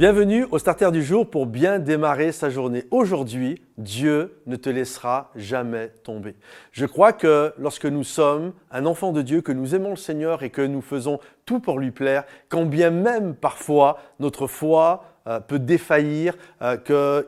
Bienvenue 0.00 0.46
au 0.50 0.58
Starter 0.58 0.92
du 0.92 1.02
jour 1.02 1.28
pour 1.28 1.44
bien 1.44 1.78
démarrer 1.78 2.32
sa 2.32 2.48
journée. 2.48 2.84
Aujourd'hui, 2.90 3.60
Dieu 3.76 4.40
ne 4.46 4.56
te 4.56 4.70
laissera 4.70 5.30
jamais 5.36 5.90
tomber. 6.04 6.36
Je 6.72 6.86
crois 6.86 7.12
que 7.12 7.52
lorsque 7.58 7.84
nous 7.84 8.02
sommes 8.02 8.54
un 8.70 8.86
enfant 8.86 9.12
de 9.12 9.20
Dieu, 9.20 9.42
que 9.42 9.52
nous 9.52 9.74
aimons 9.74 9.90
le 9.90 9.96
Seigneur 9.96 10.42
et 10.42 10.48
que 10.48 10.62
nous 10.62 10.80
faisons 10.80 11.20
tout 11.44 11.60
pour 11.60 11.78
lui 11.78 11.90
plaire, 11.90 12.24
quand 12.48 12.64
bien 12.64 12.88
même 12.88 13.34
parfois 13.34 13.98
notre 14.20 14.46
foi 14.46 15.04
euh, 15.30 15.38
peut 15.38 15.60
défaillir, 15.60 16.34
euh, 16.60 16.76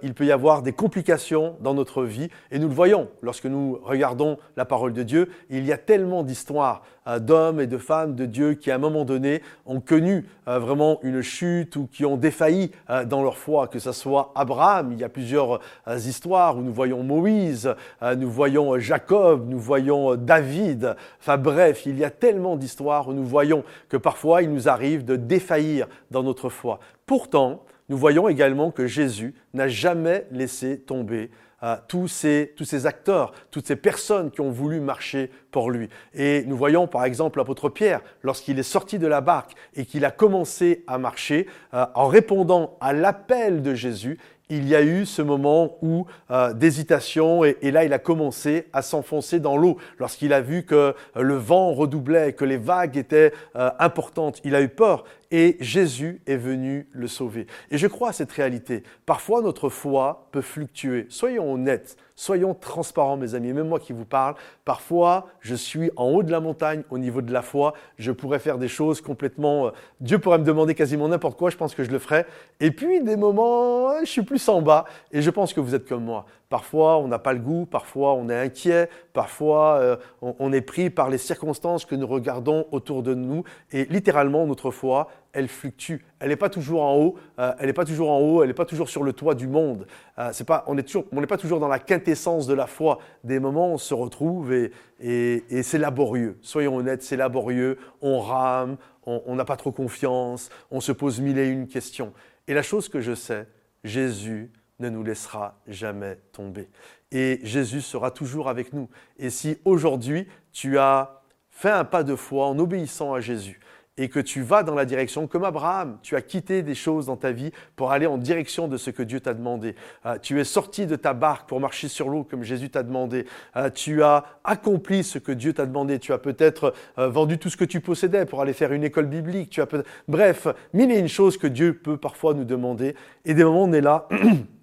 qu'il 0.00 0.14
peut 0.14 0.24
y 0.24 0.32
avoir 0.32 0.62
des 0.62 0.72
complications 0.72 1.54
dans 1.60 1.72
notre 1.72 2.02
vie. 2.02 2.30
Et 2.50 2.58
nous 2.58 2.66
le 2.66 2.74
voyons 2.74 3.08
lorsque 3.22 3.46
nous 3.46 3.78
regardons 3.84 4.38
la 4.56 4.64
parole 4.64 4.92
de 4.92 5.04
Dieu. 5.04 5.30
Il 5.50 5.64
y 5.64 5.72
a 5.72 5.78
tellement 5.78 6.24
d'histoires 6.24 6.82
euh, 7.06 7.20
d'hommes 7.20 7.60
et 7.60 7.68
de 7.68 7.78
femmes 7.78 8.16
de 8.16 8.26
Dieu 8.26 8.54
qui, 8.54 8.72
à 8.72 8.74
un 8.74 8.78
moment 8.78 9.04
donné, 9.04 9.40
ont 9.66 9.80
connu 9.80 10.26
vraiment 10.44 10.98
une 11.04 11.22
chute 11.22 11.76
ou 11.76 11.86
qui 11.86 12.04
ont 12.04 12.16
défailli 12.16 12.72
dans 13.06 13.22
leur 13.22 13.36
foi, 13.36 13.68
que 13.68 13.78
ce 13.78 13.92
soit 13.92 14.32
Abraham. 14.34 14.90
Il 14.90 14.98
y 14.98 15.04
a 15.04 15.08
plusieurs 15.08 15.60
histoires 15.88 16.58
où 16.58 16.62
nous 16.62 16.72
voyons 16.72 17.04
Moïse, 17.04 17.72
nous 18.16 18.28
voyons 18.28 18.76
Jacob, 18.80 19.48
nous 19.48 19.60
voyons 19.60 20.16
David. 20.16 20.96
Enfin 21.20 21.38
bref, 21.38 21.86
il 21.86 21.96
y 21.96 22.04
a 22.04 22.10
tellement 22.10 22.56
d'histoires 22.56 23.06
où 23.06 23.12
nous 23.12 23.24
voyons 23.24 23.62
que 23.88 23.96
parfois 23.96 24.42
il 24.42 24.52
nous 24.52 24.68
arrive 24.68 25.04
de 25.04 25.14
défaillir 25.14 25.86
dans 26.10 26.24
notre 26.24 26.48
foi. 26.48 26.80
Pourtant, 27.06 27.64
nous 27.88 27.98
voyons 27.98 28.28
également 28.28 28.70
que 28.70 28.86
Jésus 28.86 29.34
n'a 29.54 29.68
jamais 29.68 30.26
laissé 30.30 30.78
tomber 30.78 31.30
euh, 31.64 31.76
tous, 31.86 32.08
ces, 32.08 32.86
acteurs, 32.86 33.32
toutes 33.52 33.68
ces 33.68 33.76
personnes 33.76 34.32
qui 34.32 34.40
ont 34.40 34.50
voulu 34.50 34.80
marcher 34.80 35.30
pour 35.52 35.70
lui. 35.70 35.88
Et 36.12 36.42
nous 36.46 36.56
voyons 36.56 36.88
par 36.88 37.04
exemple 37.04 37.38
l'apôtre 37.38 37.68
Pierre, 37.68 38.00
lorsqu'il 38.22 38.58
est 38.58 38.64
sorti 38.64 38.98
de 38.98 39.06
la 39.06 39.20
barque 39.20 39.52
et 39.76 39.86
qu'il 39.86 40.04
a 40.04 40.10
commencé 40.10 40.82
à 40.88 40.98
marcher, 40.98 41.46
euh, 41.72 41.86
en 41.94 42.08
répondant 42.08 42.76
à 42.80 42.92
l'appel 42.92 43.62
de 43.62 43.74
Jésus, 43.74 44.18
il 44.48 44.66
y 44.68 44.74
a 44.74 44.82
eu 44.82 45.06
ce 45.06 45.22
moment 45.22 45.78
où 45.82 46.06
euh, 46.32 46.52
d'hésitation 46.52 47.44
et, 47.44 47.70
là 47.70 47.84
il 47.84 47.92
a 47.92 48.00
commencé 48.00 48.66
à 48.72 48.82
s'enfoncer 48.82 49.38
dans 49.38 49.56
l'eau. 49.56 49.76
Lorsqu'il 49.98 50.32
a 50.32 50.40
vu 50.40 50.64
que 50.64 50.96
le 51.14 51.34
vent 51.34 51.72
redoublait, 51.74 52.32
que 52.32 52.44
les 52.44 52.56
vagues 52.56 52.96
étaient 52.96 53.32
importantes, 53.54 54.40
il 54.44 54.56
a 54.56 54.62
eu 54.62 54.68
peur 54.68 55.04
et 55.32 55.56
Jésus 55.60 56.20
est 56.26 56.36
venu 56.36 56.86
le 56.92 57.08
sauver. 57.08 57.46
Et 57.70 57.78
je 57.78 57.86
crois 57.86 58.10
à 58.10 58.12
cette 58.12 58.30
réalité. 58.30 58.82
Parfois, 59.06 59.40
notre 59.40 59.70
foi 59.70 60.28
peut 60.30 60.42
fluctuer. 60.42 61.06
Soyons 61.08 61.54
honnêtes, 61.54 61.96
soyons 62.14 62.52
transparents, 62.52 63.16
mes 63.16 63.34
amis. 63.34 63.54
Même 63.54 63.68
moi 63.68 63.80
qui 63.80 63.94
vous 63.94 64.04
parle, 64.04 64.34
parfois, 64.66 65.28
je 65.40 65.54
suis 65.54 65.90
en 65.96 66.10
haut 66.10 66.22
de 66.22 66.30
la 66.30 66.40
montagne 66.40 66.82
au 66.90 66.98
niveau 66.98 67.22
de 67.22 67.32
la 67.32 67.40
foi. 67.40 67.72
Je 67.96 68.12
pourrais 68.12 68.38
faire 68.38 68.58
des 68.58 68.68
choses 68.68 69.00
complètement... 69.00 69.68
Euh, 69.68 69.70
Dieu 70.00 70.18
pourrait 70.18 70.38
me 70.38 70.44
demander 70.44 70.74
quasiment 70.74 71.08
n'importe 71.08 71.38
quoi, 71.38 71.48
je 71.48 71.56
pense 71.56 71.74
que 71.74 71.82
je 71.82 71.90
le 71.90 71.98
ferais. 71.98 72.26
Et 72.60 72.70
puis, 72.70 73.02
des 73.02 73.16
moments, 73.16 74.00
je 74.00 74.10
suis 74.10 74.22
plus 74.22 74.46
en 74.50 74.60
bas. 74.60 74.84
Et 75.12 75.22
je 75.22 75.30
pense 75.30 75.54
que 75.54 75.60
vous 75.60 75.74
êtes 75.74 75.88
comme 75.88 76.04
moi. 76.04 76.26
Parfois, 76.52 76.98
on 76.98 77.08
n'a 77.08 77.18
pas 77.18 77.32
le 77.32 77.38
goût, 77.38 77.64
parfois, 77.64 78.12
on 78.12 78.28
est 78.28 78.38
inquiet, 78.38 78.90
parfois, 79.14 79.78
euh, 79.78 79.96
on, 80.20 80.52
est 80.52 80.60
pris 80.60 80.90
par 80.90 81.08
les 81.08 81.16
circonstances 81.16 81.86
que 81.86 81.94
nous 81.94 82.06
regardons 82.06 82.66
autour 82.72 83.02
de 83.02 83.14
nous. 83.14 83.42
Et 83.70 83.86
littéralement, 83.86 84.44
notre 84.44 84.70
foi, 84.70 85.08
elle 85.32 85.48
fluctue. 85.48 86.04
Elle 86.20 86.28
n'est 86.28 86.36
pas 86.36 86.50
toujours 86.50 86.82
en 86.82 86.94
haut, 86.94 87.14
euh, 87.38 87.54
elle 87.58 87.68
n'est 87.68 87.72
pas 87.72 87.86
toujours 87.86 88.10
en 88.10 88.18
haut, 88.20 88.42
elle 88.42 88.48
n'est 88.48 88.54
pas 88.54 88.66
toujours 88.66 88.90
sur 88.90 89.02
le 89.02 89.14
toit 89.14 89.34
du 89.34 89.46
monde. 89.46 89.86
Euh, 90.18 90.30
pas, 90.46 90.62
on 90.66 90.74
n'est 90.74 91.26
pas 91.26 91.38
toujours 91.38 91.58
dans 91.58 91.68
la 91.68 91.78
quintessence 91.78 92.46
de 92.46 92.52
la 92.52 92.66
foi. 92.66 92.98
Des 93.24 93.40
moments, 93.40 93.72
on 93.72 93.78
se 93.78 93.94
retrouve 93.94 94.52
et, 94.52 94.72
et, 95.00 95.62
c'est 95.62 95.78
laborieux. 95.78 96.36
Soyons 96.42 96.76
honnêtes, 96.76 97.02
c'est 97.02 97.16
laborieux. 97.16 97.78
On 98.02 98.20
rame, 98.20 98.76
on 99.06 99.34
n'a 99.36 99.46
pas 99.46 99.56
trop 99.56 99.72
confiance, 99.72 100.50
on 100.70 100.82
se 100.82 100.92
pose 100.92 101.18
mille 101.18 101.38
et 101.38 101.48
une 101.48 101.66
questions. 101.66 102.12
Et 102.46 102.52
la 102.52 102.62
chose 102.62 102.90
que 102.90 103.00
je 103.00 103.14
sais, 103.14 103.46
Jésus 103.84 104.50
ne 104.78 104.88
nous 104.88 105.02
laissera 105.02 105.60
jamais 105.66 106.16
tomber. 106.32 106.68
Et 107.10 107.40
Jésus 107.42 107.80
sera 107.80 108.10
toujours 108.10 108.48
avec 108.48 108.72
nous. 108.72 108.88
Et 109.18 109.30
si 109.30 109.58
aujourd'hui 109.64 110.26
tu 110.52 110.78
as 110.78 111.22
fait 111.50 111.70
un 111.70 111.84
pas 111.84 112.02
de 112.02 112.16
foi 112.16 112.46
en 112.46 112.58
obéissant 112.58 113.14
à 113.14 113.20
Jésus, 113.20 113.60
et 113.98 114.08
que 114.08 114.20
tu 114.20 114.40
vas 114.42 114.62
dans 114.62 114.74
la 114.74 114.84
direction, 114.84 115.26
comme 115.26 115.44
Abraham, 115.44 115.98
tu 116.02 116.16
as 116.16 116.22
quitté 116.22 116.62
des 116.62 116.74
choses 116.74 117.06
dans 117.06 117.16
ta 117.16 117.30
vie 117.30 117.52
pour 117.76 117.92
aller 117.92 118.06
en 118.06 118.16
direction 118.16 118.66
de 118.66 118.76
ce 118.76 118.90
que 118.90 119.02
Dieu 119.02 119.20
t'a 119.20 119.34
demandé. 119.34 119.74
Euh, 120.06 120.18
tu 120.18 120.40
es 120.40 120.44
sorti 120.44 120.86
de 120.86 120.96
ta 120.96 121.12
barque 121.12 121.48
pour 121.48 121.60
marcher 121.60 121.88
sur 121.88 122.08
l'eau 122.08 122.24
comme 122.24 122.42
Jésus 122.42 122.70
t'a 122.70 122.82
demandé. 122.82 123.26
Euh, 123.56 123.68
tu 123.68 124.02
as 124.02 124.24
accompli 124.44 125.04
ce 125.04 125.18
que 125.18 125.32
Dieu 125.32 125.52
t'a 125.52 125.66
demandé. 125.66 125.98
Tu 125.98 126.12
as 126.12 126.18
peut-être 126.18 126.72
euh, 126.98 127.08
vendu 127.08 127.38
tout 127.38 127.50
ce 127.50 127.56
que 127.56 127.64
tu 127.64 127.80
possédais 127.80 128.24
pour 128.24 128.40
aller 128.40 128.54
faire 128.54 128.72
une 128.72 128.84
école 128.84 129.06
biblique. 129.06 129.50
Tu 129.50 129.60
as 129.60 129.68
Bref, 130.08 130.46
mille 130.72 130.90
et 130.90 130.98
une 130.98 131.08
choses 131.08 131.36
que 131.36 131.46
Dieu 131.46 131.74
peut 131.74 131.98
parfois 131.98 132.32
nous 132.32 132.44
demander. 132.44 132.94
Et 133.24 133.34
des 133.34 133.44
moments, 133.44 133.64
on 133.64 133.72
est 133.72 133.82
là. 133.82 134.08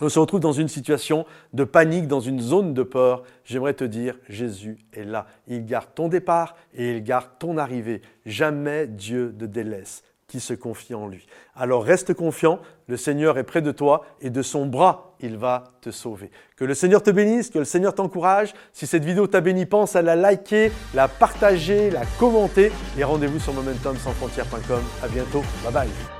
on 0.00 0.08
se 0.08 0.18
retrouve 0.18 0.40
dans 0.40 0.52
une 0.52 0.68
situation 0.68 1.26
de 1.52 1.64
panique, 1.64 2.06
dans 2.06 2.20
une 2.20 2.40
zone 2.40 2.74
de 2.74 2.82
peur, 2.82 3.22
j'aimerais 3.44 3.74
te 3.74 3.84
dire, 3.84 4.16
Jésus 4.28 4.78
est 4.92 5.04
là. 5.04 5.26
Il 5.46 5.64
garde 5.64 5.88
ton 5.94 6.08
départ 6.08 6.56
et 6.74 6.96
il 6.96 7.02
garde 7.02 7.28
ton 7.38 7.56
arrivée. 7.56 8.02
Jamais 8.24 8.86
Dieu 8.86 9.34
ne 9.38 9.46
délaisse 9.46 10.02
qui 10.30 10.38
se 10.38 10.54
confie 10.54 10.94
en 10.94 11.08
lui. 11.08 11.26
Alors 11.56 11.82
reste 11.82 12.14
confiant, 12.14 12.60
le 12.86 12.96
Seigneur 12.96 13.36
est 13.36 13.42
près 13.42 13.62
de 13.62 13.72
toi 13.72 14.04
et 14.20 14.30
de 14.30 14.42
son 14.42 14.66
bras, 14.66 15.16
il 15.18 15.36
va 15.36 15.64
te 15.80 15.90
sauver. 15.90 16.30
Que 16.56 16.64
le 16.64 16.74
Seigneur 16.74 17.02
te 17.02 17.10
bénisse, 17.10 17.50
que 17.50 17.58
le 17.58 17.64
Seigneur 17.64 17.94
t'encourage. 17.94 18.54
Si 18.72 18.86
cette 18.86 19.04
vidéo 19.04 19.26
t'a 19.26 19.40
béni, 19.40 19.66
pense 19.66 19.96
à 19.96 20.02
la 20.02 20.14
liker, 20.14 20.70
la 20.94 21.08
partager, 21.08 21.90
la 21.90 22.02
commenter 22.20 22.70
et 22.96 23.02
rendez-vous 23.02 23.40
sur 23.40 23.52
momentumsansfrontières.com. 23.54 24.82
À 25.02 25.08
bientôt. 25.08 25.42
Bye 25.64 25.72
bye. 25.72 26.19